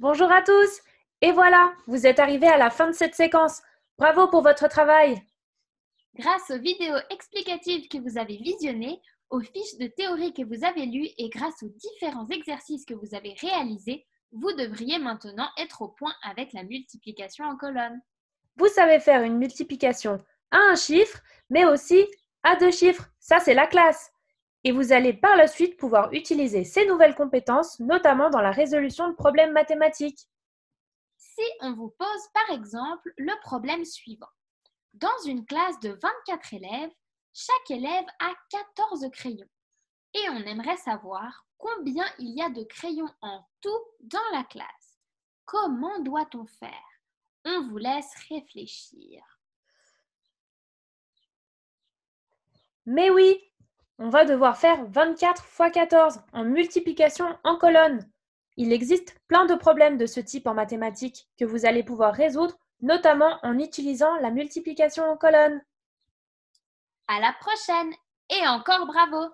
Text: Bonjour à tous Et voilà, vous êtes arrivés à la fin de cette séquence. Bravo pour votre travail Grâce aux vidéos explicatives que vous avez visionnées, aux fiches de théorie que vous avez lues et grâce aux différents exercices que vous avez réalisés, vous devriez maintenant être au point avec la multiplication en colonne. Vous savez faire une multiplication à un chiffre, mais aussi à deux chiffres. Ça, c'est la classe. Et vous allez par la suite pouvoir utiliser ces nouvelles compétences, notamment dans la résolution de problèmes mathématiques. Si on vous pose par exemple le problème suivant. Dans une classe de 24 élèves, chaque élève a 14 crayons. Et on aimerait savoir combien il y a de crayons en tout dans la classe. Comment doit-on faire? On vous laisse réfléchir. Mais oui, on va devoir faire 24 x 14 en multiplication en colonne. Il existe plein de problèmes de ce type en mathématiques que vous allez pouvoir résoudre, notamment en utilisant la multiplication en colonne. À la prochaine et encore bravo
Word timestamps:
Bonjour 0.00 0.32
à 0.32 0.40
tous 0.40 0.80
Et 1.20 1.30
voilà, 1.30 1.74
vous 1.86 2.06
êtes 2.06 2.20
arrivés 2.20 2.48
à 2.48 2.56
la 2.56 2.70
fin 2.70 2.86
de 2.86 2.94
cette 2.94 3.14
séquence. 3.14 3.60
Bravo 3.98 4.28
pour 4.28 4.40
votre 4.42 4.66
travail 4.66 5.22
Grâce 6.14 6.50
aux 6.50 6.58
vidéos 6.58 6.96
explicatives 7.10 7.86
que 7.86 7.98
vous 7.98 8.16
avez 8.16 8.38
visionnées, 8.38 8.98
aux 9.28 9.42
fiches 9.42 9.76
de 9.78 9.88
théorie 9.88 10.32
que 10.32 10.40
vous 10.42 10.64
avez 10.64 10.86
lues 10.86 11.10
et 11.18 11.28
grâce 11.28 11.62
aux 11.62 11.68
différents 11.68 12.26
exercices 12.28 12.86
que 12.86 12.94
vous 12.94 13.14
avez 13.14 13.34
réalisés, 13.42 14.06
vous 14.32 14.50
devriez 14.54 14.98
maintenant 14.98 15.50
être 15.58 15.82
au 15.82 15.88
point 15.88 16.14
avec 16.22 16.54
la 16.54 16.62
multiplication 16.62 17.44
en 17.44 17.58
colonne. 17.58 18.00
Vous 18.56 18.68
savez 18.68 19.00
faire 19.00 19.22
une 19.22 19.36
multiplication 19.36 20.24
à 20.50 20.60
un 20.72 20.76
chiffre, 20.76 21.20
mais 21.50 21.66
aussi 21.66 22.06
à 22.42 22.56
deux 22.56 22.70
chiffres. 22.70 23.10
Ça, 23.18 23.38
c'est 23.38 23.52
la 23.52 23.66
classe. 23.66 24.10
Et 24.64 24.72
vous 24.72 24.92
allez 24.92 25.14
par 25.14 25.36
la 25.36 25.46
suite 25.46 25.78
pouvoir 25.78 26.12
utiliser 26.12 26.64
ces 26.64 26.86
nouvelles 26.86 27.14
compétences, 27.14 27.80
notamment 27.80 28.28
dans 28.28 28.42
la 28.42 28.50
résolution 28.50 29.08
de 29.08 29.14
problèmes 29.14 29.52
mathématiques. 29.52 30.28
Si 31.16 31.42
on 31.60 31.72
vous 31.72 31.90
pose 31.90 32.28
par 32.34 32.56
exemple 32.56 33.12
le 33.16 33.32
problème 33.40 33.84
suivant. 33.84 34.28
Dans 34.92 35.08
une 35.26 35.46
classe 35.46 35.78
de 35.80 35.90
24 35.90 36.54
élèves, 36.54 36.90
chaque 37.32 37.70
élève 37.70 38.04
a 38.18 38.32
14 38.50 39.08
crayons. 39.12 39.48
Et 40.14 40.28
on 40.30 40.44
aimerait 40.46 40.76
savoir 40.76 41.46
combien 41.56 42.04
il 42.18 42.36
y 42.36 42.42
a 42.42 42.50
de 42.50 42.64
crayons 42.64 43.08
en 43.22 43.44
tout 43.60 43.84
dans 44.00 44.18
la 44.32 44.44
classe. 44.44 44.98
Comment 45.44 46.00
doit-on 46.00 46.46
faire? 46.46 46.72
On 47.44 47.68
vous 47.68 47.78
laisse 47.78 48.12
réfléchir. 48.28 49.22
Mais 52.86 53.10
oui, 53.10 53.49
on 54.00 54.08
va 54.08 54.24
devoir 54.24 54.56
faire 54.56 54.84
24 54.86 55.44
x 55.44 55.72
14 55.72 56.20
en 56.32 56.44
multiplication 56.44 57.38
en 57.44 57.56
colonne. 57.56 58.10
Il 58.56 58.72
existe 58.72 59.14
plein 59.28 59.44
de 59.44 59.54
problèmes 59.54 59.98
de 59.98 60.06
ce 60.06 60.20
type 60.20 60.46
en 60.46 60.54
mathématiques 60.54 61.28
que 61.38 61.44
vous 61.44 61.66
allez 61.66 61.82
pouvoir 61.82 62.14
résoudre, 62.14 62.56
notamment 62.80 63.38
en 63.42 63.58
utilisant 63.58 64.16
la 64.16 64.30
multiplication 64.30 65.04
en 65.04 65.16
colonne. 65.16 65.62
À 67.08 67.20
la 67.20 67.34
prochaine 67.40 67.92
et 68.30 68.46
encore 68.48 68.86
bravo 68.86 69.32